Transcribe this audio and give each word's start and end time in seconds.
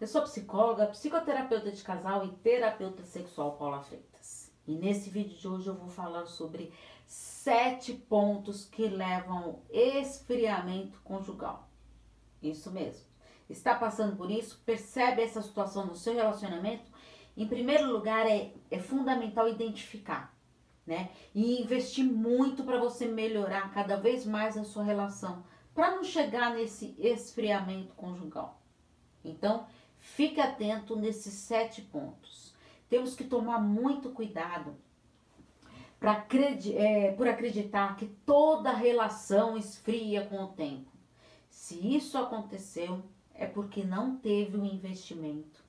eu 0.00 0.06
sou 0.06 0.22
psicóloga, 0.22 0.86
psicoterapeuta 0.86 1.72
de 1.72 1.82
casal 1.82 2.24
e 2.24 2.30
terapeuta 2.30 3.02
sexual 3.04 3.56
Paula 3.56 3.80
Freitas. 3.80 4.52
E 4.66 4.76
nesse 4.76 5.10
vídeo 5.10 5.36
de 5.36 5.48
hoje 5.48 5.66
eu 5.66 5.74
vou 5.74 5.88
falar 5.88 6.26
sobre 6.26 6.72
sete 7.06 7.94
pontos 7.94 8.64
que 8.64 8.86
levam 8.86 9.38
ao 9.38 9.62
esfriamento 9.70 11.00
conjugal. 11.00 11.68
Isso 12.40 12.70
mesmo. 12.70 13.06
Está 13.50 13.74
passando 13.74 14.14
por 14.14 14.30
isso? 14.30 14.62
Percebe 14.64 15.22
essa 15.22 15.42
situação 15.42 15.86
no 15.86 15.96
seu 15.96 16.14
relacionamento? 16.14 16.84
Em 17.36 17.48
primeiro 17.48 17.90
lugar, 17.90 18.26
é, 18.26 18.52
é 18.70 18.78
fundamental 18.78 19.48
identificar, 19.48 20.36
né? 20.86 21.10
E 21.34 21.60
investir 21.62 22.04
muito 22.04 22.62
para 22.62 22.78
você 22.78 23.06
melhorar 23.06 23.72
cada 23.72 23.96
vez 23.96 24.26
mais 24.26 24.56
a 24.56 24.64
sua 24.64 24.84
relação, 24.84 25.44
para 25.74 25.92
não 25.92 26.04
chegar 26.04 26.54
nesse 26.54 26.94
esfriamento 26.98 27.94
conjugal. 27.94 28.60
Então, 29.24 29.66
fique 29.98 30.40
atento 30.40 30.96
nesses 30.96 31.34
sete 31.34 31.82
pontos. 31.82 32.54
Temos 32.88 33.14
que 33.14 33.24
tomar 33.24 33.58
muito 33.58 34.10
cuidado 34.10 34.76
pra, 36.00 36.26
é, 36.74 37.12
por 37.12 37.28
acreditar 37.28 37.96
que 37.96 38.06
toda 38.24 38.72
relação 38.72 39.56
esfria 39.56 40.24
com 40.26 40.42
o 40.42 40.48
tempo. 40.48 40.90
Se 41.50 41.94
isso 41.94 42.16
aconteceu, 42.16 43.02
é 43.34 43.46
porque 43.46 43.84
não 43.84 44.16
teve 44.16 44.56
o 44.56 44.64
investimento 44.64 45.62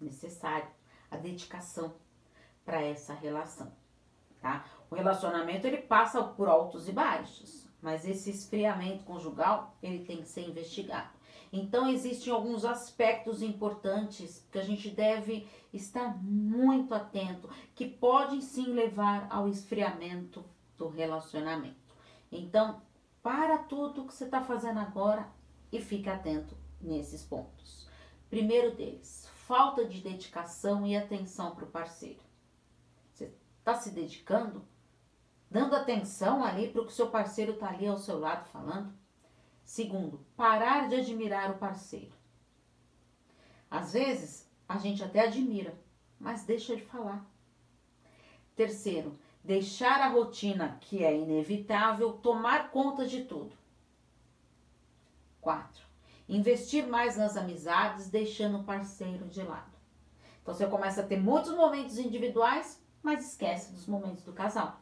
necessário, 0.00 0.68
a 1.10 1.16
dedicação 1.16 1.94
para 2.64 2.82
essa 2.82 3.12
relação, 3.12 3.72
tá? 4.40 4.64
O 4.90 4.94
relacionamento 4.94 5.66
ele 5.66 5.78
passa 5.78 6.22
por 6.22 6.48
altos 6.48 6.88
e 6.88 6.92
baixos, 6.92 7.68
mas 7.80 8.06
esse 8.06 8.30
esfriamento 8.30 9.04
conjugal 9.04 9.76
ele 9.82 10.04
tem 10.04 10.22
que 10.22 10.28
ser 10.28 10.48
investigado. 10.48 11.10
Então, 11.56 11.88
existem 11.88 12.32
alguns 12.32 12.64
aspectos 12.64 13.40
importantes 13.40 14.44
que 14.50 14.58
a 14.58 14.64
gente 14.64 14.90
deve 14.90 15.48
estar 15.72 16.20
muito 16.20 16.92
atento, 16.92 17.48
que 17.76 17.86
podem 17.86 18.40
sim 18.40 18.72
levar 18.72 19.28
ao 19.30 19.48
esfriamento 19.48 20.44
do 20.76 20.88
relacionamento. 20.88 21.76
Então, 22.32 22.82
para 23.22 23.56
tudo 23.56 24.04
que 24.04 24.12
você 24.12 24.24
está 24.24 24.42
fazendo 24.42 24.80
agora 24.80 25.28
e 25.70 25.80
fique 25.80 26.10
atento 26.10 26.56
nesses 26.80 27.22
pontos. 27.22 27.88
Primeiro 28.28 28.74
deles, 28.74 29.30
falta 29.46 29.84
de 29.84 30.00
dedicação 30.00 30.84
e 30.84 30.96
atenção 30.96 31.54
para 31.54 31.66
o 31.66 31.70
parceiro. 31.70 32.18
Você 33.12 33.32
está 33.60 33.76
se 33.76 33.92
dedicando? 33.92 34.66
Dando 35.48 35.76
atenção 35.76 36.42
ali 36.42 36.68
para 36.68 36.82
o 36.82 36.86
que 36.86 36.92
seu 36.92 37.10
parceiro 37.10 37.52
está 37.52 37.68
ali 37.68 37.86
ao 37.86 37.96
seu 37.96 38.18
lado 38.18 38.44
falando? 38.48 39.03
Segundo, 39.64 40.24
parar 40.36 40.88
de 40.88 40.96
admirar 40.96 41.50
o 41.50 41.58
parceiro. 41.58 42.12
Às 43.70 43.94
vezes, 43.94 44.48
a 44.68 44.78
gente 44.78 45.02
até 45.02 45.20
admira, 45.20 45.74
mas 46.20 46.44
deixa 46.44 46.76
de 46.76 46.82
falar. 46.82 47.24
Terceiro, 48.54 49.18
deixar 49.42 50.00
a 50.00 50.08
rotina, 50.08 50.78
que 50.80 51.02
é 51.02 51.16
inevitável, 51.16 52.12
tomar 52.12 52.70
conta 52.70 53.06
de 53.06 53.24
tudo. 53.24 53.56
Quatro, 55.40 55.84
investir 56.28 56.86
mais 56.86 57.16
nas 57.16 57.36
amizades, 57.36 58.08
deixando 58.08 58.58
o 58.58 58.64
parceiro 58.64 59.26
de 59.26 59.42
lado. 59.42 59.72
Então 60.42 60.54
você 60.54 60.66
começa 60.66 61.00
a 61.00 61.06
ter 61.06 61.18
muitos 61.18 61.54
momentos 61.54 61.98
individuais, 61.98 62.80
mas 63.02 63.26
esquece 63.30 63.72
dos 63.72 63.86
momentos 63.86 64.24
do 64.24 64.32
casal. 64.32 64.80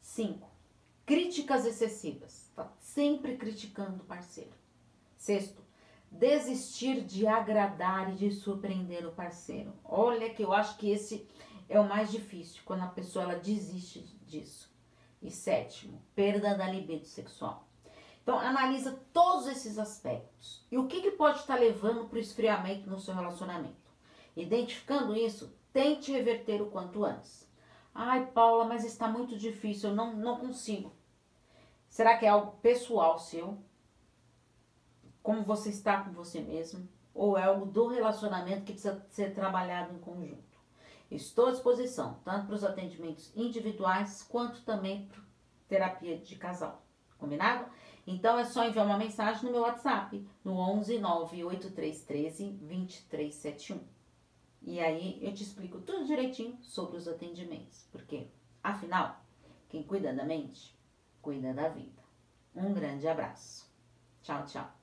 Cinco, 0.00 0.48
críticas 1.04 1.66
excessivas. 1.66 2.49
Sempre 2.78 3.36
criticando 3.36 4.02
o 4.02 4.06
parceiro. 4.06 4.52
Sexto, 5.16 5.62
desistir 6.10 7.02
de 7.02 7.26
agradar 7.26 8.12
e 8.12 8.16
de 8.16 8.30
surpreender 8.30 9.06
o 9.06 9.12
parceiro. 9.12 9.72
Olha 9.84 10.30
que 10.30 10.42
eu 10.42 10.52
acho 10.52 10.76
que 10.76 10.90
esse 10.90 11.28
é 11.68 11.78
o 11.78 11.88
mais 11.88 12.10
difícil, 12.10 12.62
quando 12.64 12.82
a 12.82 12.88
pessoa 12.88 13.24
ela 13.24 13.36
desiste 13.36 14.00
disso. 14.26 14.70
E 15.22 15.30
sétimo, 15.30 16.02
perda 16.14 16.54
da 16.54 16.66
libido 16.66 17.06
sexual. 17.06 17.68
Então, 18.22 18.38
analisa 18.38 18.98
todos 19.12 19.46
esses 19.46 19.78
aspectos. 19.78 20.64
E 20.70 20.78
o 20.78 20.86
que, 20.86 21.00
que 21.00 21.12
pode 21.12 21.38
estar 21.38 21.56
levando 21.56 22.08
para 22.08 22.16
o 22.16 22.20
esfriamento 22.20 22.88
no 22.88 22.98
seu 22.98 23.14
relacionamento? 23.14 23.90
Identificando 24.36 25.16
isso, 25.16 25.54
tente 25.72 26.12
reverter 26.12 26.62
o 26.62 26.70
quanto 26.70 27.04
antes. 27.04 27.48
Ai, 27.94 28.26
Paula, 28.26 28.64
mas 28.64 28.84
está 28.84 29.08
muito 29.08 29.36
difícil, 29.36 29.90
eu 29.90 29.96
não, 29.96 30.14
não 30.16 30.38
consigo. 30.38 30.92
Será 31.90 32.16
que 32.16 32.24
é 32.24 32.28
algo 32.28 32.52
pessoal 32.62 33.18
seu? 33.18 33.58
Como 35.20 35.42
você 35.42 35.70
está 35.70 36.04
com 36.04 36.12
você 36.12 36.40
mesmo? 36.40 36.88
Ou 37.12 37.36
é 37.36 37.42
algo 37.42 37.66
do 37.66 37.88
relacionamento 37.88 38.64
que 38.64 38.72
precisa 38.72 39.04
ser 39.10 39.34
trabalhado 39.34 39.92
em 39.92 39.98
conjunto? 39.98 40.58
Estou 41.10 41.48
à 41.48 41.50
disposição, 41.50 42.20
tanto 42.24 42.46
para 42.46 42.54
os 42.54 42.62
atendimentos 42.62 43.36
individuais, 43.36 44.22
quanto 44.22 44.62
também 44.62 45.08
para 45.08 45.20
terapia 45.68 46.16
de 46.16 46.36
casal. 46.36 46.80
Combinado? 47.18 47.68
Então 48.06 48.38
é 48.38 48.44
só 48.44 48.64
enviar 48.64 48.86
uma 48.86 48.96
mensagem 48.96 49.42
no 49.44 49.50
meu 49.50 49.62
WhatsApp, 49.62 50.24
no 50.44 50.56
11 50.56 51.00
98313 51.00 52.52
2371. 52.52 53.80
E 54.62 54.78
aí 54.78 55.18
eu 55.20 55.34
te 55.34 55.42
explico 55.42 55.80
tudo 55.80 56.06
direitinho 56.06 56.56
sobre 56.62 56.96
os 56.96 57.08
atendimentos. 57.08 57.88
Porque, 57.90 58.28
afinal, 58.62 59.20
quem 59.68 59.82
cuida 59.82 60.14
da 60.14 60.24
mente 60.24 60.78
cuida 61.22 61.52
da 61.52 61.68
vida. 61.68 62.02
Um 62.54 62.72
grande 62.74 63.06
abraço. 63.08 63.70
Tchau, 64.22 64.44
tchau. 64.46 64.79